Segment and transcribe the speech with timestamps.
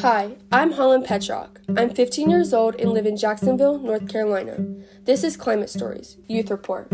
[0.00, 1.60] Hi, I'm Holland Petrock.
[1.76, 4.58] I'm 15 years old and live in Jacksonville, North Carolina.
[5.04, 6.90] This is Climate Stories Youth Report.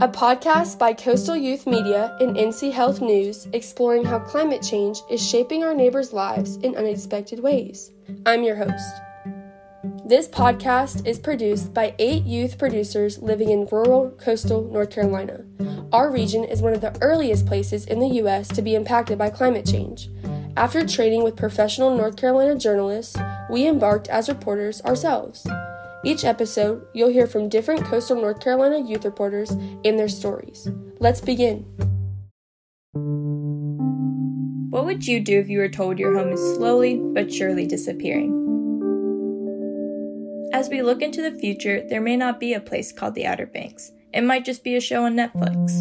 [0.00, 5.20] A podcast by Coastal Youth Media and NC Health News exploring how climate change is
[5.20, 7.90] shaping our neighbors' lives in unexpected ways.
[8.24, 8.94] I'm your host.
[10.06, 15.44] This podcast is produced by eight youth producers living in rural coastal North Carolina.
[15.92, 18.46] Our region is one of the earliest places in the U.S.
[18.48, 20.08] to be impacted by climate change.
[20.58, 23.16] After training with professional North Carolina journalists,
[23.48, 25.46] we embarked as reporters ourselves.
[26.04, 30.68] Each episode, you'll hear from different coastal North Carolina youth reporters and their stories.
[30.98, 31.60] Let's begin.
[34.70, 38.34] What would you do if you were told your home is slowly but surely disappearing?
[40.52, 43.46] As we look into the future, there may not be a place called the Outer
[43.46, 43.92] Banks.
[44.12, 45.78] It might just be a show on Netflix.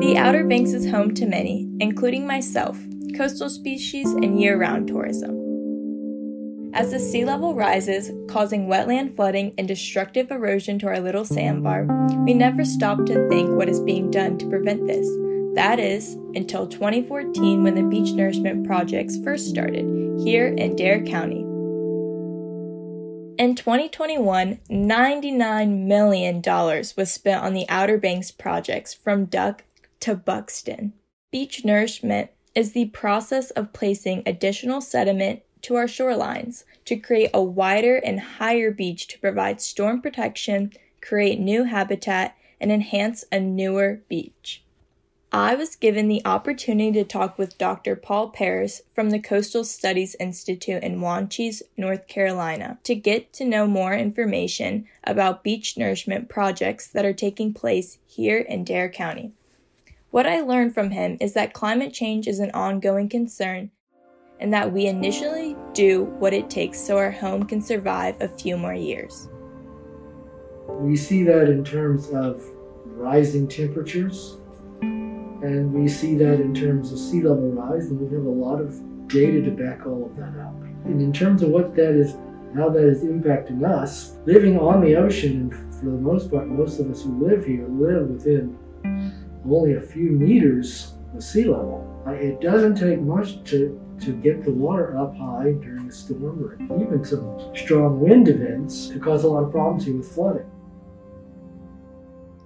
[0.00, 2.78] The Outer Banks is home to many, including myself,
[3.18, 5.34] coastal species, and year round tourism.
[6.72, 11.84] As the sea level rises, causing wetland flooding and destructive erosion to our little sandbar,
[12.24, 15.08] we never stop to think what is being done to prevent this.
[15.56, 19.84] That is, until 2014 when the beach nourishment projects first started,
[20.22, 21.40] here in Dare County.
[23.42, 26.40] In 2021, $99 million
[26.96, 29.64] was spent on the Outer Banks projects from Duck
[30.00, 30.92] to Buxton.
[31.32, 37.40] Beach nourishment is the process of placing additional sediment to our shorelines to create a
[37.40, 44.00] wider and higher beach to provide storm protection, create new habitat, and enhance a newer
[44.08, 44.64] beach.
[45.30, 47.94] I was given the opportunity to talk with Dr.
[47.94, 53.68] Paul Paris from the Coastal Studies Institute in Wanchese, North Carolina, to get to know
[53.68, 59.32] more information about beach nourishment projects that are taking place here in Dare County.
[60.10, 63.70] What I learned from him is that climate change is an ongoing concern
[64.40, 68.56] and that we initially do what it takes so our home can survive a few
[68.56, 69.28] more years.
[70.68, 72.42] We see that in terms of
[72.86, 74.38] rising temperatures,
[74.80, 78.60] and we see that in terms of sea level rise, and we have a lot
[78.60, 80.54] of data to back all of that up.
[80.86, 82.14] And in terms of what that is,
[82.56, 86.80] how that is impacting us, living on the ocean, and for the most part, most
[86.80, 88.56] of us who live here live within
[89.46, 92.02] only a few meters of sea level.
[92.06, 96.44] Uh, it doesn't take much to, to get the water up high during a storm
[96.70, 100.50] or even some strong wind events to cause a lot of problems here with flooding.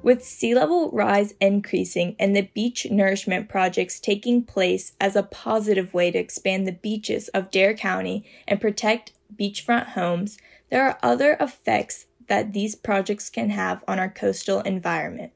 [0.03, 5.95] With sea level rise increasing and the beach nourishment projects taking place as a positive
[5.95, 10.39] way to expand the beaches of Dare County and protect beachfront homes,
[10.71, 15.33] there are other effects that these projects can have on our coastal environment.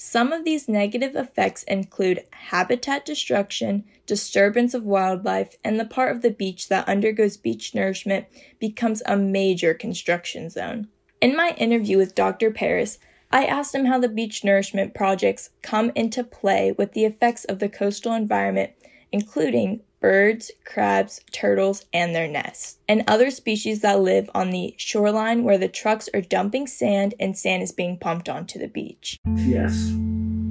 [0.00, 6.22] Some of these negative effects include habitat destruction, disturbance of wildlife, and the part of
[6.22, 8.26] the beach that undergoes beach nourishment
[8.60, 10.86] becomes a major construction zone.
[11.20, 12.52] In my interview with Dr.
[12.52, 13.00] Paris,
[13.32, 17.58] I asked him how the beach nourishment projects come into play with the effects of
[17.58, 18.70] the coastal environment,
[19.10, 25.44] including birds, crabs, turtles, and their nests, and other species that live on the shoreline
[25.44, 29.18] where the trucks are dumping sand and sand is being pumped onto the beach.
[29.36, 29.92] Yes,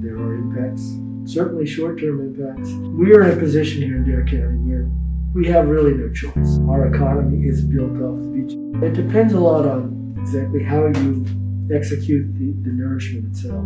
[0.00, 0.82] there are impacts,
[1.24, 2.70] certainly short term impacts.
[2.70, 4.90] We are in a position here in Dare County where
[5.34, 6.58] we have really no choice.
[6.68, 8.52] Our economy is built off the beach.
[8.82, 11.24] It depends a lot on exactly how you
[11.72, 13.64] execute the, the nourishment itself.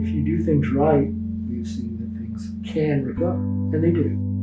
[0.00, 1.08] If you do things right,
[1.48, 4.33] we've seen that things can recover, and they do.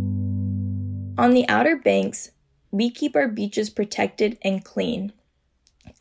[1.21, 2.31] On the Outer Banks,
[2.71, 5.13] we keep our beaches protected and clean.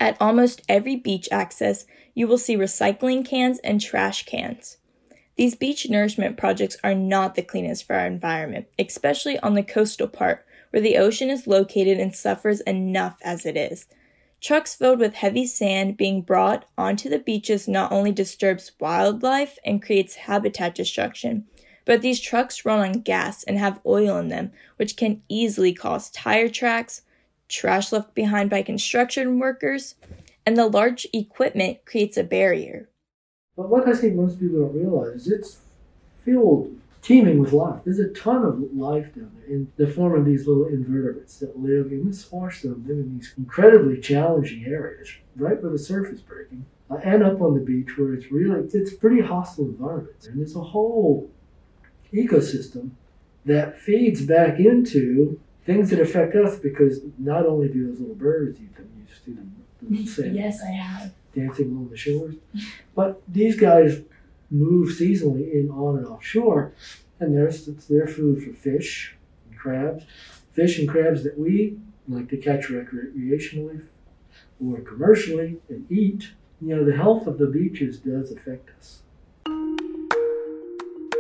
[0.01, 4.79] At almost every beach access, you will see recycling cans and trash cans.
[5.37, 10.09] These beach nourishment projects are not the cleanest for our environment, especially on the coastal
[10.09, 13.89] part where the ocean is located and suffers enough as it is.
[14.41, 19.83] Trucks filled with heavy sand being brought onto the beaches not only disturbs wildlife and
[19.83, 21.45] creates habitat destruction,
[21.85, 26.11] but these trucks run on gas and have oil in them, which can easily cause
[26.11, 27.03] tire tracks,
[27.49, 29.95] trash left behind by construction workers,
[30.47, 32.89] and the large equipment creates a barrier.
[33.57, 35.59] But what I think most people don't realize is it's
[36.25, 37.81] filled, teeming with life.
[37.85, 41.59] There's a ton of life down there in the form of these little invertebrates that
[41.59, 46.09] live in this marsh zone, live in these incredibly challenging areas, right where the surf
[46.13, 50.27] is breaking, uh, and up on the beach where it's really, it's pretty hostile environment.
[50.27, 51.31] And there's a whole
[52.13, 52.91] ecosystem
[53.45, 58.61] that feeds back into things that affect us because not only do those little birds
[58.61, 59.57] eat them, you see them
[60.37, 61.13] yes, I have.
[61.35, 62.35] dancing along the shores,
[62.95, 64.03] but these guys
[64.51, 66.73] move seasonally in on and offshore,
[67.19, 69.17] and there's it's their food for fish,
[69.49, 70.05] and crabs,
[70.53, 71.79] fish and crabs that we
[72.09, 73.83] like to catch recreationally
[74.63, 76.31] or commercially and eat,
[76.61, 79.01] you know, the health of the beaches does affect us.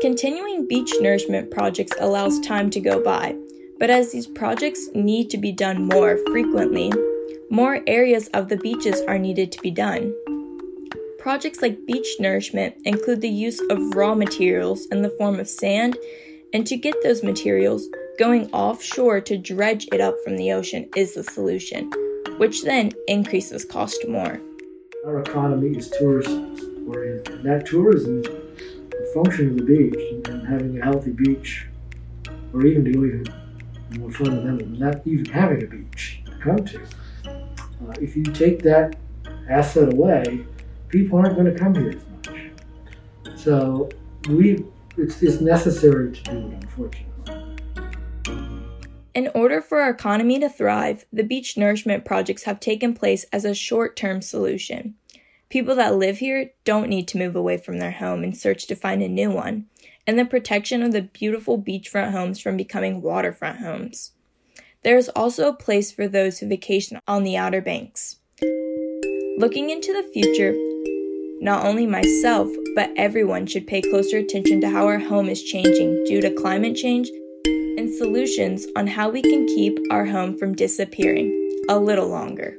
[0.00, 3.36] Continuing beach nourishment projects allows time to go by,
[3.78, 6.90] but as these projects need to be done more frequently,
[7.50, 10.14] more areas of the beaches are needed to be done.
[11.18, 15.98] Projects like beach nourishment include the use of raw materials in the form of sand,
[16.54, 17.86] and to get those materials,
[18.18, 21.90] going offshore to dredge it up from the ocean is the solution,
[22.38, 24.40] which then increases cost more.
[25.04, 28.22] Our economy is tourism oriented, and that tourism
[29.14, 31.66] function of the beach and having a healthy beach,
[32.52, 33.24] or even to even
[33.98, 36.80] more fundamental, not even having a beach to come to.
[37.26, 38.96] Uh, if you take that
[39.48, 40.44] asset away,
[40.88, 43.38] people aren't going to come here as much.
[43.38, 43.88] So
[44.28, 44.64] we,
[44.96, 47.06] it's, it's necessary to do it, unfortunately.
[49.12, 53.44] In order for our economy to thrive, the beach nourishment projects have taken place as
[53.44, 54.94] a short term solution.
[55.50, 58.76] People that live here don't need to move away from their home in search to
[58.76, 59.66] find a new one,
[60.06, 64.12] and the protection of the beautiful beachfront homes from becoming waterfront homes.
[64.84, 68.18] There is also a place for those who vacation on the Outer Banks.
[69.38, 70.54] Looking into the future,
[71.42, 76.04] not only myself, but everyone should pay closer attention to how our home is changing
[76.04, 77.08] due to climate change
[77.44, 82.56] and solutions on how we can keep our home from disappearing a little longer.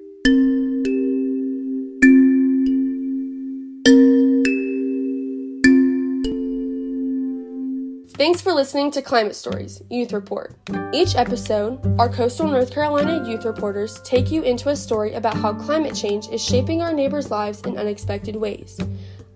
[8.21, 10.53] Thanks for listening to Climate Stories Youth Report.
[10.93, 15.55] Each episode, our coastal North Carolina youth reporters take you into a story about how
[15.55, 18.79] climate change is shaping our neighbors' lives in unexpected ways.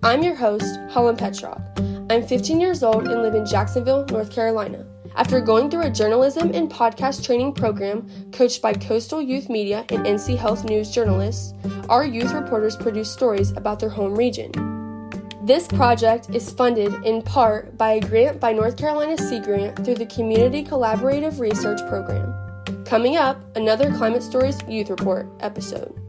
[0.03, 1.59] I'm your host, Holland Petrock.
[2.11, 4.85] I'm 15 years old and live in Jacksonville, North Carolina.
[5.15, 10.05] After going through a journalism and podcast training program coached by Coastal Youth Media and
[10.05, 11.55] NC Health News journalists,
[11.89, 14.74] our youth reporters produce stories about their home region.
[15.43, 19.95] This project is funded in part by a grant by North Carolina Sea Grant through
[19.95, 22.33] the Community Collaborative Research Program.
[22.85, 26.04] Coming up, another Climate Stories Youth Report episode.